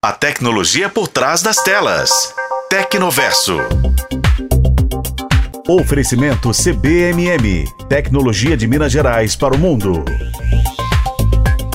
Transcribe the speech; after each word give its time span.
A 0.00 0.12
tecnologia 0.12 0.88
por 0.88 1.08
trás 1.08 1.42
das 1.42 1.56
telas. 1.56 2.32
Tecnoverso. 2.70 3.58
Oferecimento 5.68 6.52
CBMM. 6.52 7.64
Tecnologia 7.88 8.56
de 8.56 8.68
Minas 8.68 8.92
Gerais 8.92 9.34
para 9.34 9.56
o 9.56 9.58
mundo. 9.58 10.04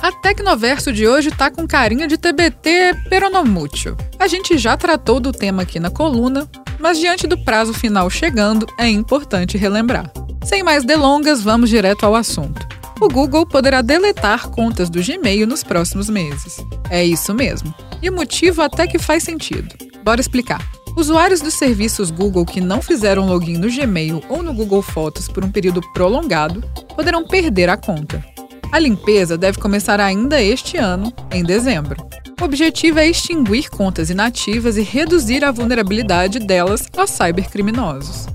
A 0.01 0.09
Tecnoverso 0.09 0.93
de 0.93 1.05
hoje 1.05 1.31
tá 1.31 1.51
com 1.51 1.67
carinha 1.67 2.07
de 2.07 2.17
TBT 2.17 2.93
peronomútil. 3.09 3.97
A 4.17 4.25
gente 4.25 4.57
já 4.57 4.77
tratou 4.77 5.19
do 5.19 5.33
tema 5.33 5.63
aqui 5.63 5.77
na 5.77 5.89
coluna, 5.89 6.49
mas 6.79 6.97
diante 6.97 7.27
do 7.27 7.37
prazo 7.43 7.73
final 7.73 8.09
chegando, 8.09 8.65
é 8.79 8.87
importante 8.87 9.57
relembrar. 9.57 10.09
Sem 10.45 10.63
mais 10.63 10.85
delongas, 10.85 11.41
vamos 11.43 11.69
direto 11.69 12.05
ao 12.05 12.15
assunto. 12.15 12.72
O 13.01 13.07
Google 13.09 13.45
poderá 13.45 13.81
deletar 13.81 14.49
contas 14.49 14.89
do 14.89 15.01
Gmail 15.03 15.45
nos 15.47 15.63
próximos 15.63 16.09
meses. 16.09 16.63
É 16.89 17.03
isso 17.03 17.33
mesmo. 17.33 17.73
E 18.01 18.09
o 18.09 18.13
motivo 18.13 18.61
até 18.61 18.87
que 18.87 18.99
faz 18.99 19.23
sentido. 19.23 19.75
Bora 20.03 20.21
explicar. 20.21 20.61
Usuários 20.95 21.41
dos 21.41 21.55
serviços 21.55 22.11
Google 22.11 22.45
que 22.45 22.61
não 22.61 22.81
fizeram 22.81 23.27
login 23.27 23.57
no 23.57 23.69
Gmail 23.69 24.21
ou 24.29 24.43
no 24.43 24.53
Google 24.53 24.81
Fotos 24.81 25.27
por 25.27 25.43
um 25.43 25.51
período 25.51 25.81
prolongado 25.91 26.63
poderão 26.95 27.27
perder 27.27 27.69
a 27.69 27.75
conta. 27.75 28.23
A 28.71 28.79
limpeza 28.79 29.37
deve 29.37 29.59
começar 29.59 29.99
ainda 29.99 30.41
este 30.41 30.77
ano, 30.77 31.11
em 31.31 31.43
dezembro. 31.43 32.07
O 32.39 32.45
objetivo 32.45 32.99
é 32.99 33.07
extinguir 33.07 33.69
contas 33.69 34.09
inativas 34.09 34.77
e 34.77 34.81
reduzir 34.81 35.43
a 35.43 35.51
vulnerabilidade 35.51 36.39
delas 36.39 36.87
a 36.95 37.07
cybercriminosos. 37.07 38.27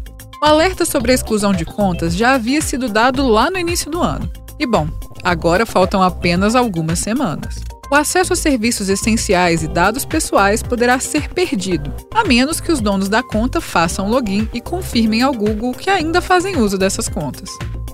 O 0.42 0.46
alerta 0.46 0.84
sobre 0.84 1.12
a 1.12 1.14
exclusão 1.14 1.52
de 1.52 1.64
contas 1.64 2.14
já 2.14 2.34
havia 2.34 2.62
sido 2.62 2.88
dado 2.88 3.26
lá 3.26 3.50
no 3.50 3.58
início 3.58 3.90
do 3.90 4.00
ano. 4.00 4.30
E 4.58 4.66
bom, 4.66 4.88
agora 5.22 5.64
faltam 5.64 6.02
apenas 6.02 6.54
algumas 6.54 6.98
semanas 6.98 7.60
o 7.90 7.94
acesso 7.94 8.34
a 8.34 8.36
serviços 8.36 8.88
essenciais 8.88 9.62
e 9.62 9.68
dados 9.68 10.04
pessoais 10.04 10.62
poderá 10.62 11.00
ser 11.00 11.30
perdido, 11.30 11.92
a 12.14 12.22
menos 12.22 12.60
que 12.60 12.70
os 12.70 12.80
donos 12.80 13.08
da 13.08 13.22
conta 13.22 13.60
façam 13.60 14.10
login 14.10 14.46
e 14.52 14.60
confirmem 14.60 15.22
ao 15.22 15.32
Google 15.32 15.72
que 15.72 15.88
ainda 15.88 16.20
fazem 16.20 16.58
uso 16.58 16.76
dessas 16.76 17.08
contas. 17.08 17.48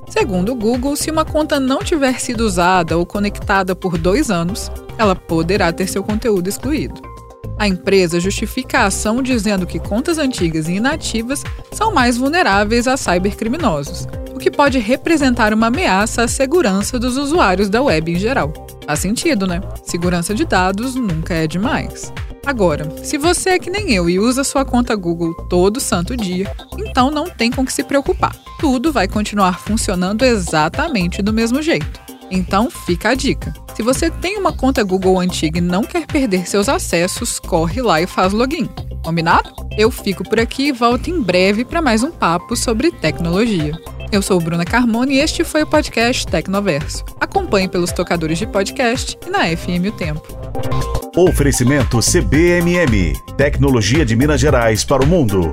Segundo 0.09 0.53
o 0.53 0.57
Google, 0.57 0.97
se 0.97 1.11
uma 1.11 1.25
conta 1.25 1.61
não 1.61 1.79
tiver 1.79 2.21
sido 2.21 2.41
usada 2.41 2.99
ou 2.99 3.07
conectada 3.07 3.75
por 3.75 3.97
dois 3.97 4.31
anos, 4.31 4.71
ela 4.99 5.15
poderá 5.15 5.73
ter 5.73 5.89
seu 5.89 6.03
conteúdo 6.03 6.49
excluído. 6.49 7.01
A 7.57 7.69
empresa 7.69 8.19
justifica 8.19 8.81
a 8.81 8.87
ação 8.87 9.23
dizendo 9.23 9.65
que 9.65 9.79
contas 9.79 10.19
antigas 10.19 10.69
e 10.69 10.73
inativas 10.73 11.45
são 11.73 11.95
mais 11.95 12.17
vulneráveis 12.17 12.89
a 12.89 12.97
cybercriminosos, 12.97 14.09
o 14.35 14.39
que 14.39 14.51
pode 14.51 14.79
representar 14.79 15.55
uma 15.55 15.69
ameaça 15.69 16.23
à 16.25 16.29
segurança 16.29 16.99
dos 16.99 17.17
usuários 17.17 17.69
da 17.69 17.81
web 17.81 18.13
em 18.13 18.19
geral. 18.19 18.53
Faz 18.85 18.99
sentido, 18.99 19.47
né? 19.47 19.61
Segurança 19.85 20.35
de 20.35 20.45
dados 20.45 20.95
nunca 20.95 21.35
é 21.35 21.47
demais. 21.47 22.13
Agora, 22.45 22.91
se 23.03 23.17
você 23.17 23.51
é 23.51 23.59
que 23.59 23.71
nem 23.71 23.95
eu 23.95 24.11
e 24.11 24.19
usa 24.19 24.45
sua 24.45 24.65
conta 24.65 24.95
Google 24.95 25.33
todo 25.49 25.81
santo 25.81 26.17
dia, 26.17 26.53
então 26.79 27.11
não 27.11 27.25
tem 27.25 27.51
com 27.51 27.65
que 27.65 27.73
se 27.73 27.83
preocupar. 27.83 28.37
Tudo 28.59 28.93
vai 28.93 29.09
continuar 29.09 29.61
funcionando 29.61 30.25
exatamente 30.25 31.23
do 31.23 31.33
mesmo 31.33 31.63
jeito. 31.63 32.01
Então, 32.31 32.71
fica 32.71 33.11
a 33.11 33.15
dica. 33.15 33.55
Se 33.75 33.83
você 33.83 34.11
tem 34.11 34.37
uma 34.37 34.53
conta 34.53 34.83
Google 34.83 35.21
antiga 35.21 35.59
e 35.59 35.63
não 35.63 35.85
quer 35.85 36.07
perder 36.07 36.47
seus 36.47 36.69
acessos, 36.69 37.39
corre 37.39 37.81
lá 37.81 38.01
e 38.01 38.07
faz 38.07 38.33
login. 38.33 38.69
Combinado? 39.03 39.51
Eu 39.77 39.91
fico 39.91 40.25
por 40.25 40.41
aqui 40.41 40.69
e 40.69 40.73
volto 40.73 41.09
em 41.09 41.21
breve 41.21 41.65
para 41.65 41.83
mais 41.83 42.03
um 42.03 42.11
papo 42.11 42.57
sobre 42.57 42.91
tecnologia. 42.91 43.73
Eu 44.15 44.23
sou 44.23 44.39
Bruna 44.39 44.65
Carmona 44.65 45.13
e 45.13 45.19
este 45.19 45.43
foi 45.43 45.65
o 45.65 45.67
podcast 45.67 46.25
Tecnoverso. 46.25 47.05
Acompanhe 47.19 47.67
pelos 47.67 47.91
tocadores 47.91 48.39
de 48.39 48.47
podcast 48.47 49.19
e 49.27 49.29
na 49.29 49.41
FM 49.57 49.89
O 49.89 49.91
Tempo. 49.91 50.23
Oferecimento 51.17 51.99
CBMM. 51.99 53.13
Tecnologia 53.37 54.07
de 54.07 54.15
Minas 54.15 54.41
Gerais 54.41 54.85
para 54.85 55.03
o 55.03 55.07
mundo. 55.09 55.53